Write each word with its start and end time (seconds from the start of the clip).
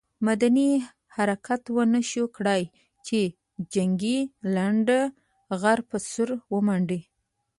مدني 0.27 0.69
حرکت 1.15 1.61
ونه 1.75 1.99
شو 2.09 2.23
کړای 2.37 2.61
چې 3.07 3.19
جنګي 3.73 4.17
لنډه 4.55 4.99
غر 5.61 5.79
په 5.89 5.97
سوړه 6.11 6.37
ومنډي. 6.53 7.01